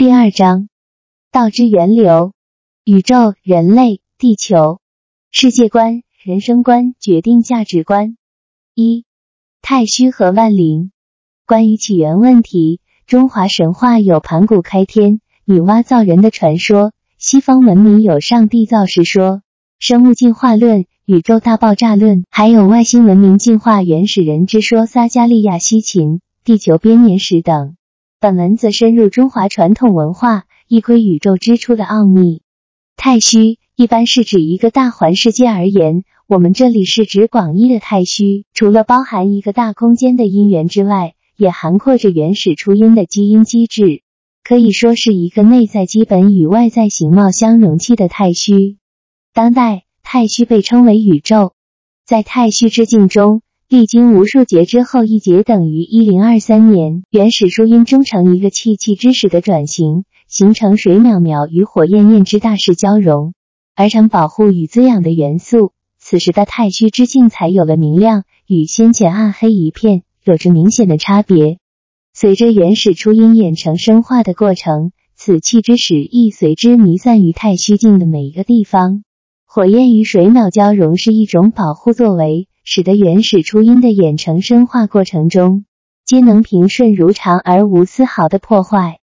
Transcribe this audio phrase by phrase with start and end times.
[0.00, 0.70] 第二章，
[1.30, 2.32] 道之源流，
[2.86, 4.80] 宇宙、人类、地球，
[5.30, 8.16] 世界观、人生观决定价值观。
[8.74, 9.04] 一、
[9.60, 10.90] 太虚和万灵。
[11.46, 19.42] 关于起源问题，中华神话有盘古开天、女娲造人的传说；西方文明有上帝造世说、
[19.78, 27.76] 生物进化论、宇宙大爆炸论，还有外星文明进化原始人之说、撒加利亚西秦、地球编年史等。
[28.22, 32.42] 本文则深入中华传统文化，一窥宇宙之初的奥秘。
[32.94, 44.02] 太虚一般是指一个大环世界而言，我们这里是指广义的太虚，除了包含一个大空间的因缘之外，也涵括着原始初因的基因机制，
[44.44, 48.76] 可以说是一个内在基本与外在形貌相容器的太虚。
[49.32, 51.54] 当代太虚被称为宇宙，
[52.04, 53.40] 在太虚之境中。
[53.70, 63.32] 历经无数劫之后，一劫等于一零二三年，原始初音终成一个气气之始的转型，形成水淼淼与火焰焰之大势交融，
[63.76, 65.70] 而成保护与滋养的元素。
[66.00, 71.58] 此时的太虚之境才有了明亮，与先前暗黑一片有着明显的差别。
[72.12, 79.04] 随着原始初音演成生化的过程，此气之始亦随之弥散于太虚境的每一个地方。
[79.46, 82.48] 火焰与水淼交融是一种保护作为。
[82.72, 85.64] 使得原始初音的演成生化过程中，
[86.06, 88.98] 皆能平顺如常而无丝毫的破坏；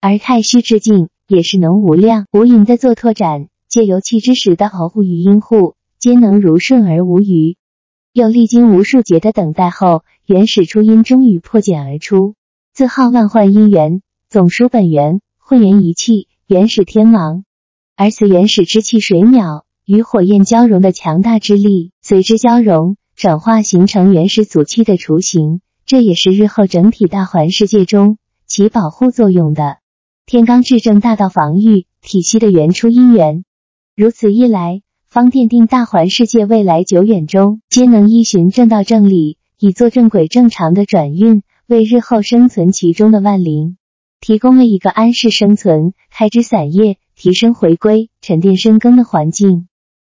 [0.00, 7.58] 而太虚之境也是能无量无垠的做拓展，借由气之时的偶护与因护，皆能如顺而无余。
[8.14, 12.36] 又历经无数劫的等待后，原始初音终于破茧而出，
[12.72, 17.44] 自号万幻因缘，总书本源，混元一气，原始天王。
[17.96, 22.96] 而此原始之气水淼与火焰交融的强大之力，随之交融。
[23.20, 29.76] 转化形成原始祖气的雏形，这也是日后整体大环世界中起保护作用的
[30.24, 33.44] 天罡至正大道防御体系的原初因缘。
[33.94, 43.76] 如此一来，方奠定大环世界未来久远中皆能依循正道正理，以做正轨正常的转运，为日后生存其中的万灵
[44.22, 49.66] 提供了一个安适生存、开枝散叶、提升回归、沉淀深耕的环境。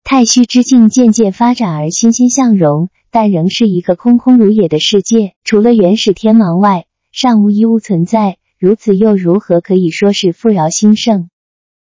[0.03, 5.33] 太虚之境渐渐发展而欣欣向荣，但仍是一个空空如也的世界。
[5.43, 8.37] 除了原始天王外，尚无一物存在。
[8.59, 11.29] 如此又如何可以说是富饶兴盛？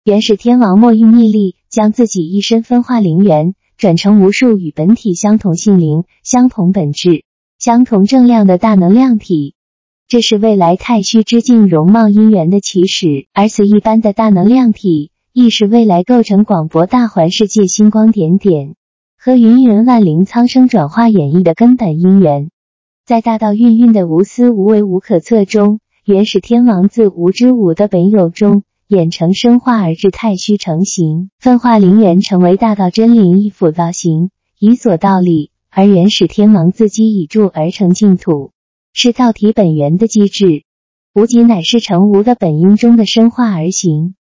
[0.05, 7.25] 原始天王莫用逆力，将自己一身分化灵元，转成无数与本体相同性灵、相同本质、
[7.59, 9.55] 相同正量的大能量体。
[10.07, 15.11] 这是未来太虚之境容貌因缘的起始，而此一般的大能量体。
[15.33, 18.75] 亦是未来构成广博大环世界星光点点
[19.17, 22.51] 和芸芸万灵苍生转化演绎的根本因缘，
[23.05, 35.51] 在大道运运的无私无为无可测中，原始天王自无之无的本有中演成生化而至太虚成形，分化灵元成为大道真灵一辅道行，以所道理。
[35.71, 38.53] 而原始天王自基以助而成净土，
[38.95, 40.65] 是道体本源的机制。
[41.15, 44.15] 无极乃是成无的本因中的生化而行。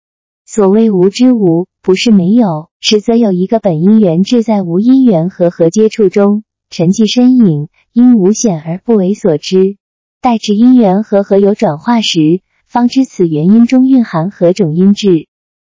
[0.54, 9.78] 所谓无之无，不是没有，实则有一个本因缘志在无因缘和合接触中沉寂身影，因无显而不为所知。
[10.20, 15.26] 待至因缘和合有转化时，方知此原因中蕴含何种因质。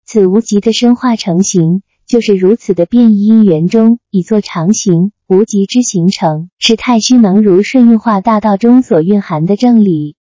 [0.07, 5.11] 此无极的生化成形，就是如此的变异因缘中以作常形。
[5.27, 10.15] 无极之形成，是太虚能如顺运化大道中所蕴含的正理。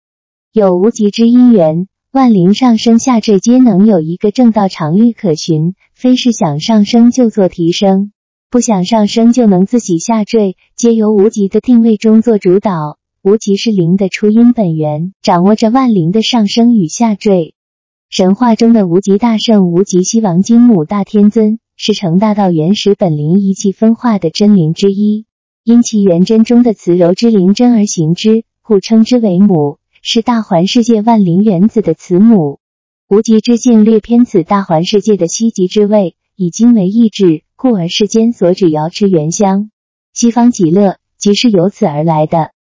[0.51, 1.89] 有无极之因缘。
[2.17, 8.11] 万灵上升下坠，皆能有一个正道常律可循，非是想上升就做提升，
[8.51, 12.97] 不想上升就能自己下坠，皆由无极的定位中做主导。
[13.23, 17.53] 无极是灵的初因本源，掌握着万灵的上升与下坠。
[18.09, 25.27] 神话中的无极大圣无极西王金母大天尊，是成大道原始本灵一气分化的真灵之一，
[25.65, 29.77] 因其元真中的慈柔之灵真而行之，故称之为母。
[30.09, 32.61] 是大环世界万灵原子的慈母，
[33.09, 39.73] 无极之境略偏此大环世界的西极之位，以今为意志，故而世间所指瑶池原香，
[40.13, 42.53] 西方极乐，即是由此而来的。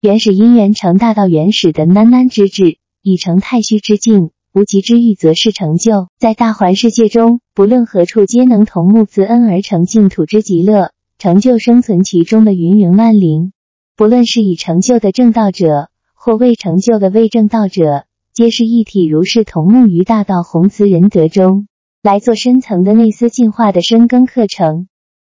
[0.00, 13.52] 原始因缘成大道原始的喃喃之志，已成太虚之境，无极之欲则是成就，在大环世界中，不论何处皆能同沐慈恩而成净土之极乐，成就生存其中的芸芸万灵。
[13.94, 15.90] 不论是已成就的正道者。
[16.24, 21.68] 或未成就的未正道者，皆是一体，如是同沐于大道宏慈仁德中，
[22.02, 24.88] 来做深层的内思进化的深耕课程。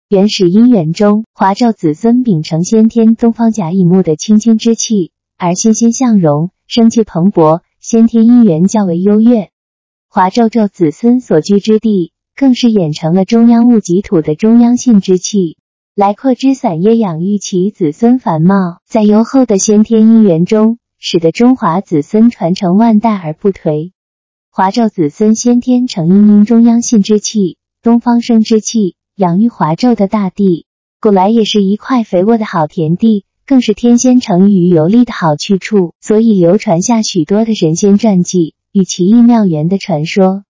[0.07, 9.49] 原始因缘中，华胄子孙秉承先天东方甲乙木的清清之气，而欣欣向荣，生气蓬勃，先天因缘较为优越。
[10.11, 15.57] 华胄胄子孙所居之地，更是演成了中央戊己土的中央性之气，
[15.95, 23.91] 来扩之散叶，养育其子孙繁茂，在优厚的先天姻缘中，使得中华子孙传承万代而不颓。
[24.49, 30.65] 华胄子孙先天承阴阴中央信之气，东方生之气，养育华胄的大地，
[31.01, 33.25] 古来也是一块肥沃的好田地。
[33.45, 40.41] 更是天仙成鱼游历的好去处，所以流传下许多的神仙传记与奇异妙缘的传说。